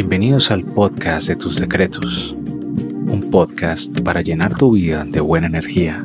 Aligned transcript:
Bienvenidos 0.00 0.52
al 0.52 0.62
podcast 0.62 1.26
de 1.26 1.34
tus 1.34 1.56
secretos, 1.56 2.32
un 3.08 3.20
podcast 3.32 4.00
para 4.02 4.22
llenar 4.22 4.56
tu 4.56 4.74
vida 4.74 5.04
de 5.04 5.18
buena 5.18 5.48
energía. 5.48 6.04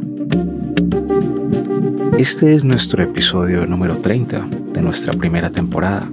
Este 2.17 2.55
es 2.55 2.63
nuestro 2.63 3.03
episodio 3.03 3.67
número 3.67 3.93
30 3.93 4.47
de 4.73 4.81
nuestra 4.81 5.13
primera 5.13 5.51
temporada, 5.51 6.11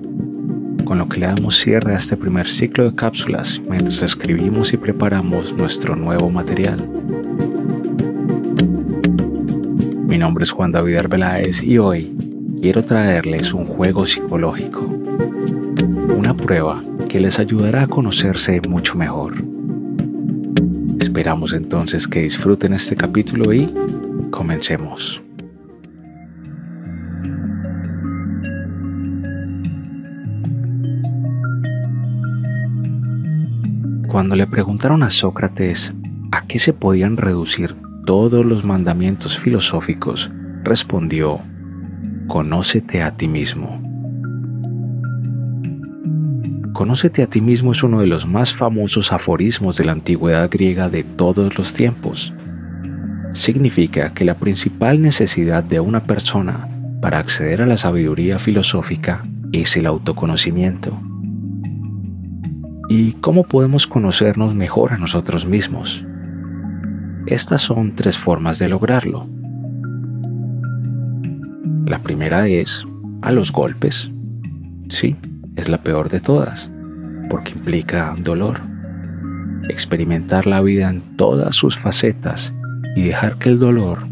con 0.85 0.99
lo 0.99 1.09
que 1.09 1.21
le 1.21 1.27
damos 1.29 1.57
cierre 1.57 1.95
a 1.95 1.97
este 1.97 2.19
primer 2.19 2.51
ciclo 2.51 2.85
de 2.85 2.95
cápsulas 2.95 3.59
mientras 3.71 4.03
escribimos 4.03 4.75
y 4.75 4.77
preparamos 4.77 5.55
nuestro 5.55 5.97
nuevo 5.97 6.29
material. 6.29 6.87
Mi 10.07 10.19
nombre 10.19 10.45
es 10.45 10.51
Juan 10.51 10.71
David 10.71 10.97
Arbeláez 10.97 11.63
y 11.63 11.79
hoy 11.79 12.15
quiero 12.61 12.85
traerles 12.85 13.55
un 13.55 13.65
juego 13.65 14.07
psicológico, 14.07 14.87
una 16.15 16.37
prueba 16.37 16.83
que 17.11 17.19
les 17.19 17.41
ayudará 17.41 17.83
a 17.83 17.87
conocerse 17.89 18.61
mucho 18.69 18.95
mejor. 18.95 19.35
Esperamos 21.01 21.53
entonces 21.53 22.07
que 22.07 22.21
disfruten 22.21 22.73
este 22.73 22.95
capítulo 22.95 23.53
y 23.53 23.69
comencemos. 24.31 25.21
Cuando 34.07 34.37
le 34.37 34.47
preguntaron 34.47 35.03
a 35.03 35.11
Sócrates 35.11 35.93
a 36.31 36.47
qué 36.47 36.61
se 36.61 36.73
podían 36.73 37.17
reducir 37.17 37.75
todos 38.07 38.47
los 38.47 38.65
mandamientos 38.65 39.37
filosóficos, 39.37 40.31
respondió, 40.63 41.41
Conócete 42.29 43.03
a 43.03 43.17
ti 43.17 43.27
mismo. 43.27 43.90
Conócete 46.81 47.23
a 47.23 47.27
ti 47.27 47.43
mismo 47.43 47.73
es 47.73 47.83
uno 47.83 48.01
de 48.01 48.07
los 48.07 48.27
más 48.27 48.55
famosos 48.55 49.13
aforismos 49.13 49.77
de 49.77 49.85
la 49.85 49.93
antigüedad 49.93 50.49
griega 50.51 50.89
de 50.89 51.05
todos 51.05 51.59
los 51.59 51.75
tiempos. 51.75 52.33
Significa 53.35 54.15
que 54.15 54.25
la 54.25 54.39
principal 54.39 55.03
necesidad 55.03 55.63
de 55.63 55.79
una 55.79 56.05
persona 56.05 56.71
para 57.03 57.19
acceder 57.19 57.61
a 57.61 57.67
la 57.67 57.77
sabiduría 57.77 58.39
filosófica 58.39 59.23
es 59.53 59.77
el 59.77 59.85
autoconocimiento. 59.85 60.99
¿Y 62.89 63.13
cómo 63.21 63.45
podemos 63.45 63.87
conocernos 63.87 64.55
mejor 64.55 64.95
a 64.95 64.97
nosotros 64.97 65.45
mismos? 65.45 66.03
Estas 67.27 67.61
son 67.61 67.95
tres 67.95 68.17
formas 68.17 68.59
de 68.59 68.71
lograrlo. 68.71 69.29
La 71.85 71.99
primera 71.99 72.49
es 72.49 72.87
a 73.21 73.33
los 73.33 73.53
golpes. 73.53 74.11
Sí, 74.89 75.19
es 75.57 75.69
la 75.69 75.83
peor 75.83 76.09
de 76.09 76.21
todas, 76.21 76.71
porque 77.29 77.53
implica 77.53 78.15
dolor. 78.19 78.61
Experimentar 79.69 80.47
la 80.47 80.61
vida 80.61 80.89
en 80.89 81.17
todas 81.17 81.55
sus 81.55 81.79
facetas 81.79 82.53
y 82.97 83.03
dejar 83.03 83.37
que 83.37 83.51
el 83.51 83.59
dolor 83.59 84.07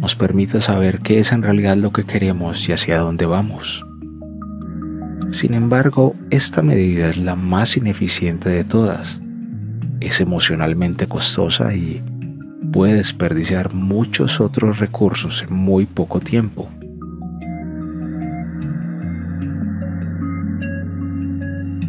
nos 0.00 0.14
permita 0.14 0.60
saber 0.60 1.00
qué 1.00 1.18
es 1.18 1.32
en 1.32 1.42
realidad 1.42 1.76
lo 1.76 1.92
que 1.92 2.04
queremos 2.04 2.68
y 2.68 2.72
hacia 2.72 2.98
dónde 2.98 3.26
vamos. 3.26 3.84
Sin 5.30 5.54
embargo, 5.54 6.14
esta 6.30 6.62
medida 6.62 7.08
es 7.08 7.18
la 7.18 7.34
más 7.34 7.76
ineficiente 7.76 8.48
de 8.48 8.64
todas. 8.64 9.20
Es 10.00 10.20
emocionalmente 10.20 11.06
costosa 11.06 11.74
y 11.74 12.02
puede 12.72 12.94
desperdiciar 12.94 13.74
muchos 13.74 14.40
otros 14.40 14.78
recursos 14.78 15.42
en 15.42 15.54
muy 15.54 15.86
poco 15.86 16.20
tiempo. 16.20 16.70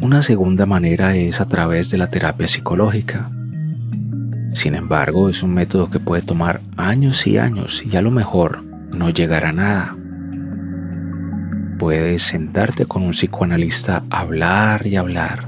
Una 0.10 0.24
segunda 0.24 0.66
manera 0.66 1.16
es 1.16 1.40
a 1.40 1.46
través 1.46 1.92
de 1.92 2.00
la 2.00 2.10
terapia 2.10 2.48
psicológica. 2.48 3.30
Sin 4.54 4.74
embargo, 4.74 5.30
es 5.30 5.44
un 5.44 5.54
método 5.54 5.92
que 5.92 6.00
puede 6.00 6.24
tomar 6.24 6.62
años 6.78 7.28
y 7.28 7.38
años 7.38 7.84
y 7.86 7.96
a 7.96 8.02
lo 8.02 8.10
mejor 8.10 8.64
no 8.92 9.12
llegar 9.12 9.46
a 9.46 9.52
nada. 9.52 9.96
Puedes 11.78 12.24
sentarte 12.24 12.88
con 12.88 13.04
un 13.04 13.12
psicoanalista, 13.12 14.04
hablar 14.10 14.88
y 14.88 14.96
hablar, 14.96 15.48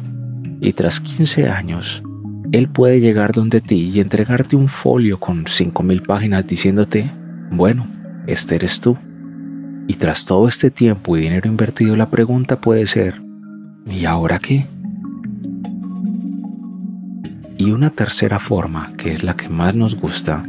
y 0.60 0.74
tras 0.74 1.00
15 1.00 1.50
años, 1.50 2.04
él 2.52 2.68
puede 2.68 3.00
llegar 3.00 3.32
donde 3.32 3.62
ti 3.62 3.90
y 3.92 4.00
entregarte 4.00 4.56
un 4.56 4.68
folio 4.68 5.20
con 5.20 5.46
5.000 5.46 6.06
páginas 6.06 6.46
diciéndote, 6.46 7.10
bueno, 7.50 7.88
este 8.28 8.54
eres 8.58 8.80
tú. 8.80 8.96
Y 9.88 9.96
tras 9.96 10.26
todo 10.26 10.48
este 10.48 10.70
tiempo 10.70 11.18
y 11.18 11.22
dinero 11.22 11.50
invertido, 11.50 11.96
la 11.96 12.12
pregunta 12.12 12.62
puede 12.62 12.86
ser, 12.86 13.31
¿Y 13.86 14.06
ahora 14.06 14.40
qué? 14.40 14.68
Y 17.58 17.72
una 17.72 17.90
tercera 17.90 18.40
forma, 18.40 18.94
que 18.98 19.12
es 19.12 19.24
la 19.24 19.36
que 19.36 19.50
más 19.50 19.76
nos 19.76 19.96
gusta, 19.96 20.44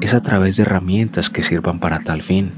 es 0.00 0.14
a 0.14 0.22
través 0.22 0.56
de 0.56 0.62
herramientas 0.62 1.30
que 1.30 1.42
sirvan 1.42 1.80
para 1.80 2.00
tal 2.00 2.22
fin. 2.22 2.52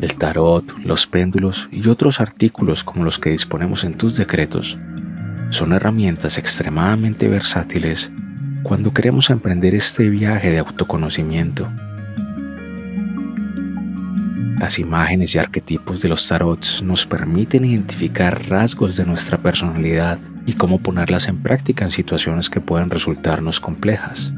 El 0.00 0.14
tarot, 0.16 0.64
los 0.84 1.06
péndulos 1.06 1.68
y 1.72 1.88
otros 1.88 2.20
artículos 2.20 2.84
como 2.84 3.04
los 3.04 3.18
que 3.18 3.30
disponemos 3.30 3.84
en 3.84 3.94
tus 3.94 4.16
decretos 4.16 4.78
son 5.50 5.72
herramientas 5.72 6.36
extremadamente 6.36 7.28
versátiles 7.28 8.10
cuando 8.64 8.92
queremos 8.92 9.30
emprender 9.30 9.74
este 9.74 10.08
viaje 10.08 10.50
de 10.50 10.58
autoconocimiento. 10.58 11.70
Las 14.64 14.78
imágenes 14.78 15.34
y 15.34 15.38
arquetipos 15.38 16.00
de 16.00 16.08
los 16.08 16.26
tarots 16.26 16.82
nos 16.82 17.04
permiten 17.04 17.66
identificar 17.66 18.48
rasgos 18.48 18.96
de 18.96 19.04
nuestra 19.04 19.36
personalidad 19.36 20.18
y 20.46 20.54
cómo 20.54 20.78
ponerlas 20.78 21.28
en 21.28 21.42
práctica 21.42 21.84
en 21.84 21.90
situaciones 21.90 22.48
que 22.48 22.62
pueden 22.62 22.88
resultarnos 22.88 23.60
complejas. 23.60 24.32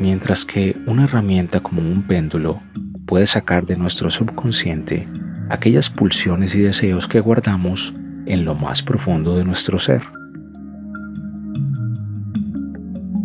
Mientras 0.00 0.44
que 0.44 0.76
una 0.86 1.04
herramienta 1.04 1.60
como 1.60 1.82
un 1.82 2.02
péndulo 2.02 2.60
puede 3.06 3.28
sacar 3.28 3.64
de 3.64 3.76
nuestro 3.76 4.10
subconsciente 4.10 5.06
aquellas 5.50 5.88
pulsiones 5.88 6.56
y 6.56 6.60
deseos 6.60 7.06
que 7.06 7.20
guardamos 7.20 7.94
en 8.26 8.44
lo 8.44 8.56
más 8.56 8.82
profundo 8.82 9.36
de 9.36 9.44
nuestro 9.44 9.78
ser. 9.78 10.02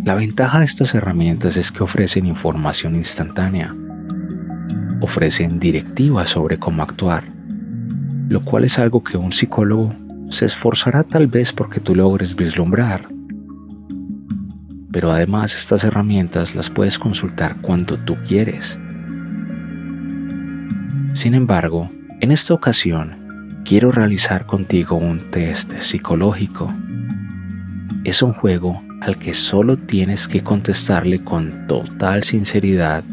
La 0.06 0.14
ventaja 0.14 0.60
de 0.60 0.66
estas 0.66 0.94
herramientas 0.94 1.58
es 1.58 1.72
que 1.72 1.82
ofrecen 1.82 2.28
información 2.28 2.96
instantánea 2.96 3.74
ofrecen 5.02 5.60
directivas 5.60 6.30
sobre 6.30 6.58
cómo 6.58 6.84
actuar, 6.84 7.24
lo 8.30 8.42
cual 8.42 8.64
es 8.64 8.80
algo 8.80 9.04
que 9.04 9.18
un 9.18 9.32
psicólogo 9.32 9.94
se 10.30 10.46
esforzará 10.46 11.04
tal 11.04 11.28
vez 11.28 11.54
porque 11.54 11.80
tú 11.80 11.96
logres 11.96 12.36
vislumbrar. 12.36 13.08
Pero 14.92 15.12
además 15.12 15.56
estas 15.56 15.84
herramientas 15.84 16.56
las 16.56 16.70
puedes 16.70 16.98
consultar 16.98 17.58
cuando 17.62 17.98
tú 17.98 18.18
quieres. 18.28 18.80
Sin 21.14 21.34
embargo, 21.34 21.90
en 22.20 22.32
esta 22.32 22.54
ocasión 22.54 23.62
quiero 23.64 23.92
realizar 23.92 24.46
contigo 24.46 24.96
un 24.96 25.32
test 25.32 25.72
psicológico. 25.80 26.74
Es 28.04 28.22
un 28.22 28.34
juego 28.34 28.82
al 29.02 29.18
que 29.18 29.34
solo 29.34 29.78
tienes 29.78 30.28
que 30.28 30.44
contestarle 30.44 31.24
con 31.24 31.68
total 31.68 32.24
sinceridad 32.24 33.04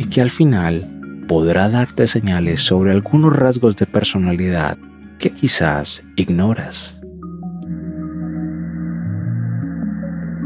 y 0.00 0.06
que 0.06 0.22
al 0.22 0.30
final 0.30 0.88
podrá 1.28 1.68
darte 1.68 2.08
señales 2.08 2.62
sobre 2.62 2.90
algunos 2.90 3.36
rasgos 3.36 3.76
de 3.76 3.84
personalidad 3.84 4.78
que 5.18 5.30
quizás 5.30 6.02
ignoras. 6.16 6.96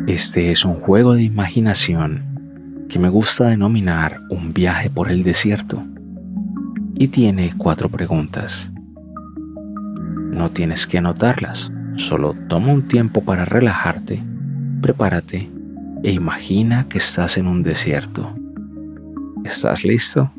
Este 0.09 0.51
es 0.51 0.65
un 0.65 0.75
juego 0.81 1.15
de 1.15 1.23
imaginación 1.23 2.85
que 2.89 2.99
me 2.99 3.09
gusta 3.09 3.47
denominar 3.47 4.23
un 4.29 4.53
viaje 4.53 4.91
por 4.91 5.09
el 5.09 5.23
desierto 5.23 5.85
y 6.97 7.07
tiene 7.09 7.53
cuatro 7.57 7.89
preguntas. 7.89 8.73
No 10.33 10.51
tienes 10.51 10.85
que 10.89 10.99
anotarlas, 10.99 11.71
solo 11.95 12.35
toma 12.49 12.73
un 12.73 12.89
tiempo 12.89 13.23
para 13.23 13.45
relajarte, 13.45 14.21
prepárate 14.83 15.49
e 16.03 16.11
imagina 16.11 16.87
que 16.89 16.99
estás 16.99 17.37
en 17.37 17.47
un 17.47 17.63
desierto. 17.63 18.35
¿Estás 19.45 19.85
listo? 19.85 20.33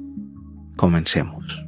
Comencemos. 0.75 1.63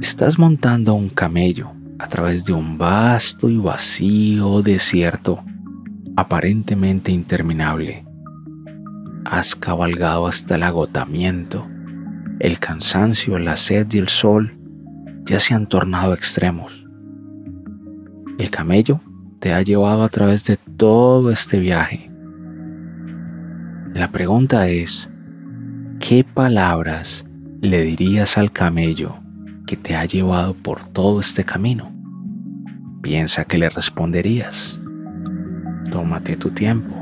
Estás 0.00 0.38
montando 0.38 0.94
un 0.94 1.08
camello 1.08 1.72
a 1.98 2.06
través 2.06 2.44
de 2.44 2.52
un 2.52 2.78
vasto 2.78 3.48
y 3.48 3.56
vacío 3.56 4.62
desierto 4.62 5.42
aparentemente 6.16 7.10
interminable. 7.10 8.06
Has 9.24 9.56
cabalgado 9.56 10.28
hasta 10.28 10.54
el 10.54 10.62
agotamiento. 10.62 11.66
El 12.38 12.60
cansancio, 12.60 13.40
la 13.40 13.56
sed 13.56 13.88
y 13.92 13.98
el 13.98 14.08
sol 14.08 14.56
ya 15.24 15.40
se 15.40 15.52
han 15.52 15.66
tornado 15.66 16.14
extremos. 16.14 16.86
El 18.38 18.50
camello 18.50 19.00
te 19.40 19.52
ha 19.52 19.62
llevado 19.62 20.04
a 20.04 20.08
través 20.08 20.44
de 20.44 20.58
todo 20.76 21.32
este 21.32 21.58
viaje 21.58 22.13
la 23.94 24.10
pregunta 24.10 24.66
es, 24.66 25.08
¿qué 26.00 26.24
palabras 26.24 27.24
le 27.60 27.82
dirías 27.82 28.36
al 28.36 28.50
camello 28.50 29.20
que 29.68 29.76
te 29.76 29.94
ha 29.94 30.04
llevado 30.04 30.54
por 30.54 30.84
todo 30.86 31.20
este 31.20 31.44
camino? 31.44 31.92
Piensa 33.02 33.44
que 33.44 33.56
le 33.56 33.70
responderías. 33.70 34.78
Tómate 35.92 36.36
tu 36.36 36.50
tiempo. 36.50 36.92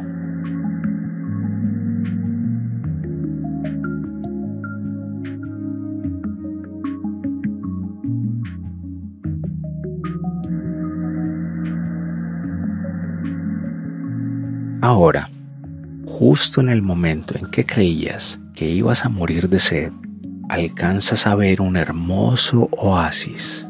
Ahora, 14.82 15.30
justo 16.12 16.60
en 16.60 16.68
el 16.68 16.82
momento 16.82 17.36
en 17.38 17.46
que 17.46 17.64
creías 17.64 18.38
que 18.54 18.68
ibas 18.68 19.06
a 19.06 19.08
morir 19.08 19.48
de 19.48 19.58
sed, 19.58 19.92
alcanzas 20.50 21.26
a 21.26 21.34
ver 21.34 21.62
un 21.62 21.76
hermoso 21.76 22.68
oasis. 22.70 23.66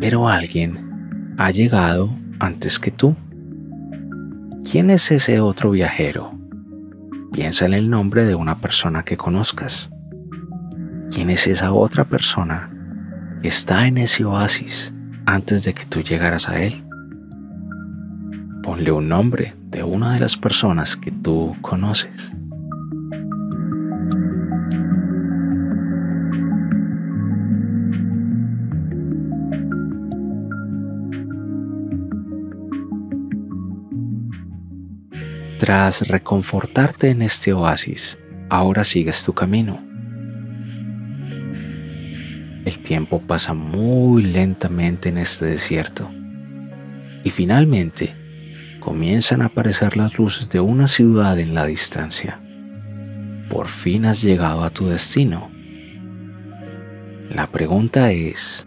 Pero 0.00 0.28
alguien 0.28 1.34
ha 1.36 1.50
llegado 1.50 2.10
antes 2.38 2.78
que 2.78 2.90
tú. 2.90 3.14
¿Quién 4.68 4.88
es 4.88 5.10
ese 5.10 5.40
otro 5.40 5.70
viajero? 5.70 6.32
Piensa 7.30 7.66
en 7.66 7.74
el 7.74 7.90
nombre 7.90 8.24
de 8.24 8.34
una 8.34 8.56
persona 8.56 9.02
que 9.02 9.18
conozcas. 9.18 9.90
¿Quién 11.10 11.28
es 11.28 11.46
esa 11.46 11.72
otra 11.72 12.04
persona 12.04 12.70
que 13.42 13.48
está 13.48 13.86
en 13.86 13.98
ese 13.98 14.24
oasis 14.24 14.94
antes 15.26 15.64
de 15.64 15.74
que 15.74 15.84
tú 15.84 16.00
llegaras 16.00 16.48
a 16.48 16.62
él? 16.62 16.82
Ponle 18.62 18.92
un 18.92 19.08
nombre 19.08 19.54
de 19.70 19.82
una 19.82 20.14
de 20.14 20.20
las 20.20 20.36
personas 20.36 20.96
que 20.96 21.10
tú 21.10 21.56
conoces. 21.60 22.32
Tras 35.58 36.08
reconfortarte 36.08 37.10
en 37.10 37.22
este 37.22 37.52
oasis, 37.52 38.18
ahora 38.48 38.84
sigues 38.84 39.22
tu 39.22 39.34
camino. 39.34 39.78
El 42.64 42.78
tiempo 42.78 43.20
pasa 43.20 43.54
muy 43.54 44.22
lentamente 44.22 45.10
en 45.10 45.18
este 45.18 45.44
desierto 45.46 46.08
y 47.24 47.30
finalmente 47.30 48.19
comienzan 48.80 49.42
a 49.42 49.46
aparecer 49.46 49.96
las 49.96 50.18
luces 50.18 50.48
de 50.48 50.58
una 50.60 50.88
ciudad 50.88 51.38
en 51.38 51.54
la 51.54 51.66
distancia. 51.66 52.40
Por 53.48 53.68
fin 53.68 54.06
has 54.06 54.22
llegado 54.22 54.64
a 54.64 54.70
tu 54.70 54.86
destino. 54.86 55.50
La 57.30 57.46
pregunta 57.46 58.10
es, 58.10 58.66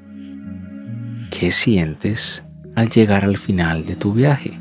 ¿qué 1.31 1.51
sientes 1.51 2.43
al 2.75 2.89
llegar 2.89 3.25
al 3.25 3.37
final 3.37 3.85
de 3.85 3.95
tu 3.95 4.13
viaje? 4.13 4.57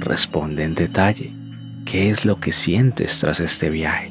Responde 0.00 0.64
en 0.64 0.74
detalle, 0.74 1.32
¿qué 1.84 2.10
es 2.10 2.24
lo 2.24 2.40
que 2.40 2.52
sientes 2.52 3.20
tras 3.20 3.38
este 3.38 3.70
viaje? 3.70 4.08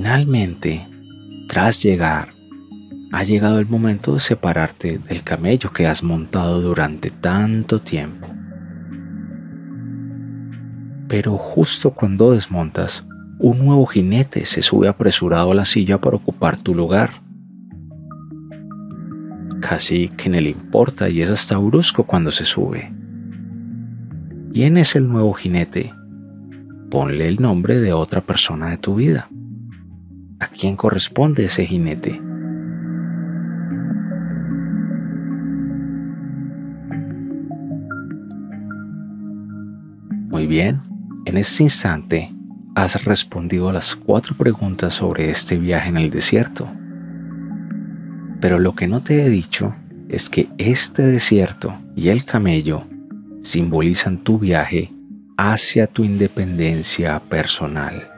Finalmente, 0.00 0.88
tras 1.46 1.82
llegar, 1.82 2.30
ha 3.12 3.22
llegado 3.22 3.58
el 3.58 3.66
momento 3.66 4.14
de 4.14 4.20
separarte 4.20 4.96
del 4.96 5.22
camello 5.22 5.74
que 5.74 5.86
has 5.86 6.02
montado 6.02 6.62
durante 6.62 7.10
tanto 7.10 7.82
tiempo. 7.82 8.26
Pero 11.06 11.36
justo 11.36 11.90
cuando 11.90 12.32
desmontas, 12.32 13.04
un 13.38 13.58
nuevo 13.58 13.84
jinete 13.84 14.46
se 14.46 14.62
sube 14.62 14.88
apresurado 14.88 15.52
a 15.52 15.54
la 15.54 15.66
silla 15.66 15.98
para 15.98 16.16
ocupar 16.16 16.56
tu 16.56 16.74
lugar. 16.74 17.10
Casi 19.60 20.08
que 20.16 20.30
no 20.30 20.40
le 20.40 20.48
importa 20.48 21.10
y 21.10 21.20
es 21.20 21.28
hasta 21.28 21.58
brusco 21.58 22.04
cuando 22.04 22.30
se 22.30 22.46
sube. 22.46 22.90
¿Quién 24.54 24.78
es 24.78 24.96
el 24.96 25.06
nuevo 25.06 25.34
jinete? 25.34 25.92
Ponle 26.90 27.28
el 27.28 27.36
nombre 27.36 27.76
de 27.76 27.92
otra 27.92 28.22
persona 28.22 28.70
de 28.70 28.78
tu 28.78 28.94
vida. 28.94 29.28
¿A 30.40 30.48
quién 30.48 30.74
corresponde 30.74 31.44
ese 31.44 31.66
jinete? 31.66 32.18
Muy 40.30 40.46
bien, 40.46 40.80
en 41.26 41.36
este 41.36 41.64
instante 41.64 42.32
has 42.74 43.04
respondido 43.04 43.68
a 43.68 43.74
las 43.74 43.94
cuatro 43.94 44.34
preguntas 44.34 44.94
sobre 44.94 45.28
este 45.28 45.58
viaje 45.58 45.90
en 45.90 45.98
el 45.98 46.08
desierto. 46.08 46.66
Pero 48.40 48.58
lo 48.58 48.74
que 48.74 48.86
no 48.86 49.02
te 49.02 49.22
he 49.22 49.28
dicho 49.28 49.74
es 50.08 50.30
que 50.30 50.48
este 50.56 51.02
desierto 51.02 51.76
y 51.94 52.08
el 52.08 52.24
camello 52.24 52.84
simbolizan 53.42 54.24
tu 54.24 54.38
viaje 54.38 54.90
hacia 55.36 55.86
tu 55.86 56.02
independencia 56.02 57.20
personal. 57.20 58.09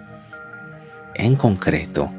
En 1.14 1.36
concreto, 1.36 2.10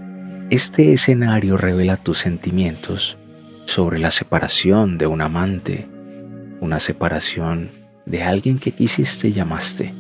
este 0.52 0.94
escenario 0.94 1.58
revela 1.58 1.98
tus 1.98 2.20
sentimientos 2.20 3.18
sobre 3.66 3.98
la 3.98 4.12
separación 4.12 5.00
de 5.00 5.08
un 5.08 5.22
amante, 5.22 5.88
una 6.62 6.80
separación 6.80 7.72
de 8.06 8.22
alguien 8.22 8.60
que 8.60 8.72
quisiste 8.72 9.30
y 9.30 9.34
llamaste, 9.34 9.96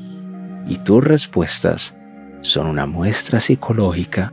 y 0.67 0.77
tus 0.77 1.03
respuestas 1.03 1.95
son 2.41 2.67
una 2.67 2.85
muestra 2.85 3.39
psicológica 3.39 4.31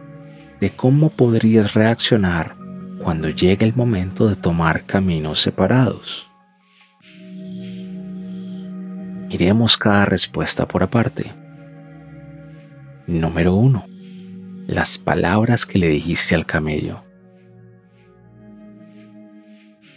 de 0.61 0.69
cómo 0.69 1.09
podrías 1.09 1.73
reaccionar 1.73 2.55
cuando 3.03 3.31
llegue 3.31 3.65
el 3.65 3.75
momento 3.75 4.29
de 4.29 4.37
tomar 4.37 4.85
caminos 4.85 5.41
separados. 5.41 6.27
Iremos 9.31 9.79
cada 9.79 10.05
respuesta 10.05 10.69
por 10.69 10.83
aparte. 10.83 11.33
Número 13.07 13.55
1 13.55 13.90
las 14.71 14.99
palabras 14.99 15.67
que 15.67 15.81
le 15.81 15.89
dijiste 15.89 16.37
al 16.37 16.47
camello. 16.47 17.03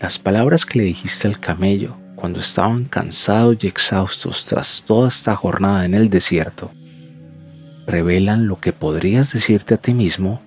Las 0.01 0.17
palabras 0.17 0.65
que 0.65 0.79
le 0.79 0.85
dijiste 0.85 1.27
al 1.27 1.39
camello 1.39 1.95
cuando 2.15 2.39
estaban 2.39 2.85
cansados 2.85 3.57
y 3.61 3.67
exhaustos 3.67 4.45
tras 4.45 4.83
toda 4.83 5.09
esta 5.09 5.35
jornada 5.35 5.85
en 5.85 5.93
el 5.93 6.09
desierto 6.09 6.71
revelan 7.85 8.47
lo 8.47 8.59
que 8.59 8.73
podrías 8.73 9.31
decirte 9.31 9.75
a 9.75 9.77
ti 9.77 9.93
mismo 9.93 10.41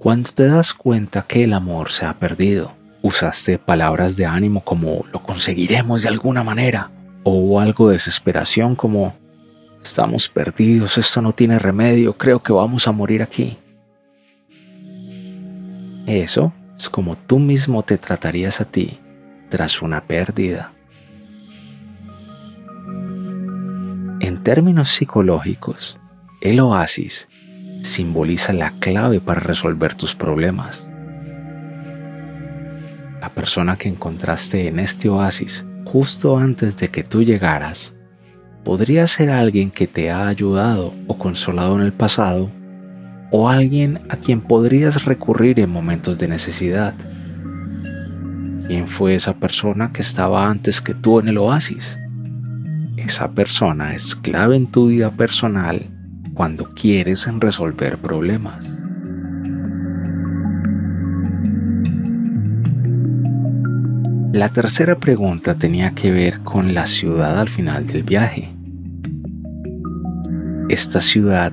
cuando 0.00 0.32
te 0.32 0.48
das 0.48 0.74
cuenta 0.74 1.22
que 1.22 1.44
el 1.44 1.52
amor 1.52 1.92
se 1.92 2.04
ha 2.04 2.18
perdido. 2.18 2.72
Usaste 3.02 3.58
palabras 3.58 4.16
de 4.16 4.26
ánimo 4.26 4.64
como 4.64 5.04
lo 5.12 5.22
conseguiremos 5.22 6.02
de 6.02 6.08
alguna 6.08 6.42
manera 6.42 6.90
o 7.22 7.60
algo 7.60 7.90
de 7.90 7.94
desesperación 7.94 8.74
como 8.74 9.14
estamos 9.84 10.28
perdidos, 10.28 10.98
esto 10.98 11.22
no 11.22 11.32
tiene 11.32 11.60
remedio, 11.60 12.14
creo 12.14 12.42
que 12.42 12.52
vamos 12.52 12.88
a 12.88 12.92
morir 12.92 13.22
aquí. 13.22 13.56
Eso 16.08 16.54
es 16.74 16.88
como 16.88 17.16
tú 17.16 17.38
mismo 17.38 17.82
te 17.82 17.98
tratarías 17.98 18.62
a 18.62 18.64
ti 18.64 18.98
tras 19.50 19.82
una 19.82 20.00
pérdida. 20.00 20.72
En 24.20 24.42
términos 24.42 24.88
psicológicos, 24.88 25.98
el 26.40 26.60
oasis 26.60 27.28
simboliza 27.82 28.54
la 28.54 28.70
clave 28.80 29.20
para 29.20 29.40
resolver 29.40 29.94
tus 29.96 30.14
problemas. 30.14 30.86
La 33.20 33.28
persona 33.34 33.76
que 33.76 33.90
encontraste 33.90 34.66
en 34.66 34.78
este 34.78 35.10
oasis 35.10 35.62
justo 35.84 36.38
antes 36.38 36.78
de 36.78 36.88
que 36.88 37.04
tú 37.04 37.22
llegaras 37.22 37.92
podría 38.64 39.06
ser 39.06 39.28
alguien 39.28 39.70
que 39.70 39.86
te 39.86 40.10
ha 40.10 40.26
ayudado 40.26 40.94
o 41.06 41.18
consolado 41.18 41.76
en 41.76 41.82
el 41.82 41.92
pasado 41.92 42.50
o 43.30 43.48
alguien 43.48 44.00
a 44.08 44.16
quien 44.16 44.40
podrías 44.40 45.04
recurrir 45.04 45.60
en 45.60 45.70
momentos 45.70 46.18
de 46.18 46.28
necesidad. 46.28 46.94
¿Quién 48.66 48.86
fue 48.86 49.14
esa 49.14 49.34
persona 49.34 49.92
que 49.92 50.02
estaba 50.02 50.48
antes 50.48 50.80
que 50.80 50.94
tú 50.94 51.20
en 51.20 51.28
el 51.28 51.38
oasis? 51.38 51.98
Esa 52.96 53.30
persona 53.30 53.94
es 53.94 54.14
clave 54.14 54.56
en 54.56 54.66
tu 54.66 54.88
vida 54.88 55.10
personal 55.10 55.82
cuando 56.34 56.74
quieres 56.74 57.26
resolver 57.38 57.98
problemas. 57.98 58.64
La 64.32 64.50
tercera 64.50 64.98
pregunta 64.98 65.54
tenía 65.54 65.92
que 65.92 66.12
ver 66.12 66.40
con 66.40 66.74
la 66.74 66.86
ciudad 66.86 67.40
al 67.40 67.48
final 67.48 67.86
del 67.86 68.02
viaje. 68.02 68.50
Esta 70.68 71.00
ciudad 71.00 71.52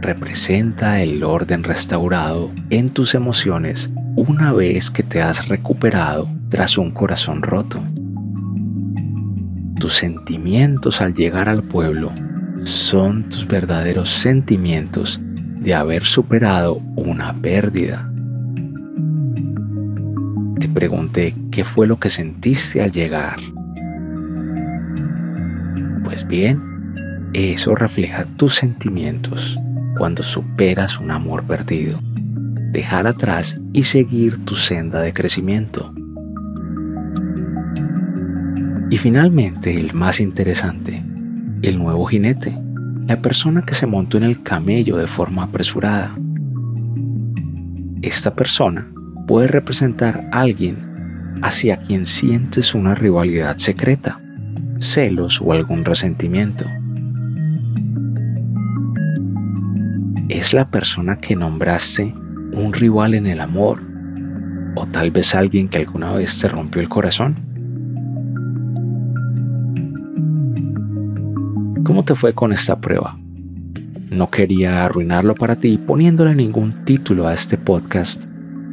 representa 0.00 1.02
el 1.02 1.22
orden 1.22 1.62
restaurado 1.62 2.50
en 2.70 2.90
tus 2.90 3.14
emociones 3.14 3.90
una 4.16 4.52
vez 4.52 4.90
que 4.90 5.02
te 5.02 5.22
has 5.22 5.48
recuperado 5.48 6.28
tras 6.48 6.78
un 6.78 6.90
corazón 6.90 7.42
roto. 7.42 7.82
Tus 9.78 9.96
sentimientos 9.96 11.00
al 11.00 11.14
llegar 11.14 11.48
al 11.48 11.62
pueblo 11.62 12.12
son 12.64 13.28
tus 13.28 13.46
verdaderos 13.46 14.10
sentimientos 14.10 15.20
de 15.22 15.74
haber 15.74 16.04
superado 16.04 16.76
una 16.96 17.34
pérdida. 17.34 18.10
Te 20.58 20.68
pregunté 20.68 21.34
qué 21.50 21.64
fue 21.64 21.86
lo 21.86 21.98
que 21.98 22.10
sentiste 22.10 22.82
al 22.82 22.92
llegar. 22.92 23.38
Pues 26.04 26.26
bien, 26.26 26.60
eso 27.32 27.74
refleja 27.74 28.24
tus 28.36 28.56
sentimientos 28.56 29.58
cuando 30.00 30.22
superas 30.22 30.98
un 30.98 31.10
amor 31.10 31.44
perdido. 31.44 32.00
Dejar 32.72 33.06
atrás 33.06 33.58
y 33.74 33.84
seguir 33.84 34.42
tu 34.46 34.54
senda 34.54 35.02
de 35.02 35.12
crecimiento. 35.12 35.92
Y 38.88 38.96
finalmente, 38.96 39.78
el 39.78 39.92
más 39.92 40.18
interesante, 40.20 41.04
el 41.60 41.76
nuevo 41.76 42.06
jinete, 42.06 42.56
la 43.06 43.20
persona 43.20 43.66
que 43.66 43.74
se 43.74 43.84
montó 43.84 44.16
en 44.16 44.22
el 44.22 44.42
camello 44.42 44.96
de 44.96 45.06
forma 45.06 45.42
apresurada. 45.42 46.16
Esta 48.00 48.34
persona 48.34 48.90
puede 49.26 49.48
representar 49.48 50.30
a 50.32 50.40
alguien 50.40 51.34
hacia 51.42 51.76
quien 51.76 52.06
sientes 52.06 52.74
una 52.74 52.94
rivalidad 52.94 53.58
secreta, 53.58 54.18
celos 54.78 55.42
o 55.42 55.52
algún 55.52 55.84
resentimiento. 55.84 56.64
Es 60.40 60.54
la 60.54 60.70
persona 60.70 61.18
que 61.18 61.36
nombraste 61.36 62.14
un 62.54 62.72
rival 62.72 63.12
en 63.12 63.26
el 63.26 63.40
amor 63.40 63.82
o 64.74 64.86
tal 64.86 65.10
vez 65.10 65.34
alguien 65.34 65.68
que 65.68 65.76
alguna 65.76 66.12
vez 66.12 66.40
te 66.40 66.48
rompió 66.48 66.80
el 66.80 66.88
corazón. 66.88 67.34
¿Cómo 71.84 72.06
te 72.06 72.14
fue 72.14 72.32
con 72.32 72.54
esta 72.54 72.80
prueba? 72.80 73.18
No 74.08 74.30
quería 74.30 74.86
arruinarlo 74.86 75.34
para 75.34 75.56
ti 75.56 75.76
poniéndole 75.76 76.34
ningún 76.34 76.86
título 76.86 77.28
a 77.28 77.34
este 77.34 77.58
podcast 77.58 78.22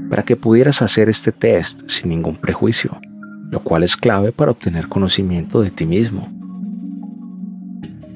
para 0.10 0.24
que 0.24 0.38
pudieras 0.38 0.82
hacer 0.82 1.10
este 1.10 1.34
test 1.34 1.82
sin 1.90 2.12
ningún 2.12 2.38
prejuicio, 2.38 2.98
lo 3.52 3.62
cual 3.62 3.84
es 3.84 3.98
clave 3.98 4.32
para 4.32 4.52
obtener 4.52 4.88
conocimiento 4.88 5.60
de 5.60 5.72
ti 5.72 5.86
mismo. 5.86 6.32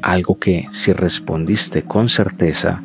Algo 0.02 0.40
que, 0.40 0.68
si 0.72 0.94
respondiste 0.94 1.84
con 1.84 2.08
certeza, 2.08 2.82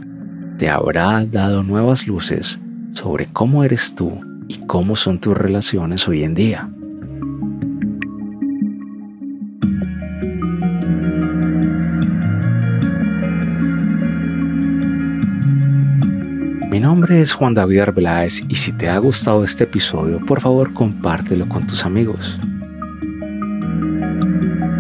te 0.59 0.71
habrá 0.71 1.25
dado 1.27 1.63
nuevas 1.63 2.07
luces 2.07 2.59
sobre 2.93 3.27
cómo 3.27 3.63
eres 3.65 3.95
tú 3.95 4.21
y 4.49 4.59
cómo 4.67 4.97
son 4.97 5.21
tus 5.21 5.37
relaciones 5.37 6.09
hoy 6.09 6.25
en 6.25 6.35
día. 6.35 6.71
Mi 16.71 16.81
nombre 16.81 17.21
es 17.21 17.33
Juan 17.33 17.55
David 17.55 17.81
Arbeláez 17.81 18.43
y 18.49 18.55
si 18.55 18.73
te 18.73 18.89
ha 18.89 18.99
gustado 18.99 19.45
este 19.45 19.65
episodio, 19.65 20.25
por 20.25 20.41
favor 20.41 20.73
compártelo 20.73 21.49
con 21.49 21.67
tus 21.67 21.85
amigos. 21.85 22.39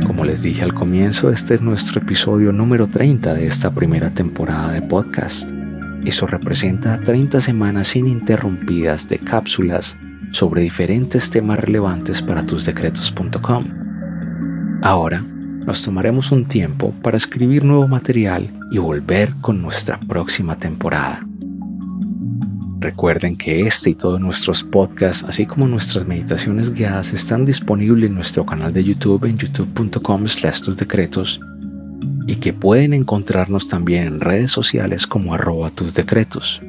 Como 0.07 0.25
les 0.25 0.43
dije 0.43 0.63
al 0.63 0.73
comienzo, 0.73 1.31
este 1.31 1.55
es 1.55 1.61
nuestro 1.61 2.01
episodio 2.01 2.53
número 2.53 2.87
30 2.87 3.35
de 3.35 3.47
esta 3.47 3.71
primera 3.71 4.11
temporada 4.11 4.73
de 4.73 4.81
podcast. 4.81 5.56
Eso 6.07 6.29
representa 6.29 7.01
30 7.01 7.41
semanas 7.41 7.97
ininterrumpidas 7.97 9.09
de 9.09 9.19
cápsulas 9.19 9.97
sobre 10.31 10.63
diferentes 10.63 11.31
temas 11.31 11.59
relevantes 11.59 12.23
para 12.23 12.47
tusdecretos.com. 12.47 13.65
Ahora 14.83 15.21
nos 15.21 15.83
tomaremos 15.83 16.31
un 16.31 16.45
tiempo 16.45 16.95
para 17.03 17.17
escribir 17.17 17.65
nuevo 17.65 17.89
material 17.89 18.49
y 18.71 18.79
volver 18.79 19.33
con 19.41 19.61
nuestra 19.61 19.99
próxima 19.99 20.57
temporada. 20.57 21.27
Recuerden 22.79 23.37
que 23.37 23.67
este 23.67 23.91
y 23.91 23.95
todos 23.97 24.21
nuestros 24.21 24.63
podcasts, 24.63 25.25
así 25.29 25.45
como 25.45 25.67
nuestras 25.67 26.07
meditaciones 26.07 26.73
guiadas, 26.73 27.13
están 27.15 27.45
disponibles 27.45 28.11
en 28.11 28.15
nuestro 28.15 28.47
canal 28.47 28.73
de 28.73 28.85
YouTube 28.85 29.25
en 29.25 29.39
youtube.com 29.39 30.29
slash 30.29 30.61
tus 30.61 30.77
y 32.27 32.37
que 32.37 32.53
pueden 32.53 32.93
encontrarnos 32.93 33.69
también 33.69 34.07
en 34.07 34.21
redes 34.21 34.51
sociales 34.51 35.07
como 35.07 35.35
arroba 35.35 35.71
tus 35.71 35.95
decretos. 35.95 36.61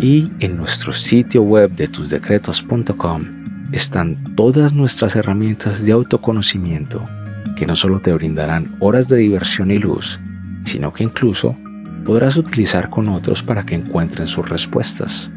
Y 0.00 0.30
en 0.40 0.56
nuestro 0.56 0.92
sitio 0.92 1.42
web 1.42 1.70
de 1.72 1.86
tusdecretos.com 1.88 3.70
están 3.72 4.34
todas 4.34 4.72
nuestras 4.72 5.14
herramientas 5.14 5.84
de 5.84 5.92
autoconocimiento 5.92 7.08
que 7.56 7.66
no 7.66 7.76
solo 7.76 8.00
te 8.00 8.12
brindarán 8.12 8.76
horas 8.80 9.06
de 9.08 9.18
diversión 9.18 9.70
y 9.70 9.78
luz, 9.78 10.18
sino 10.64 10.92
que 10.92 11.04
incluso 11.04 11.56
podrás 12.04 12.36
utilizar 12.36 12.88
con 12.88 13.08
otros 13.08 13.42
para 13.42 13.64
que 13.64 13.74
encuentren 13.74 14.26
sus 14.26 14.48
respuestas. 14.48 15.30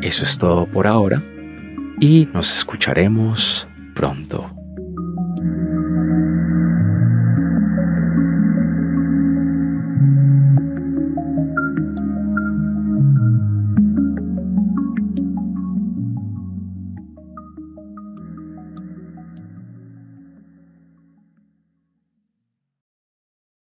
Eso 0.00 0.24
es 0.24 0.38
todo 0.38 0.66
por 0.66 0.86
ahora 0.86 1.22
y 2.00 2.28
nos 2.32 2.56
escucharemos 2.56 3.68
pronto. 3.94 4.61